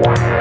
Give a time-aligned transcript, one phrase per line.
[0.00, 0.38] Yeah.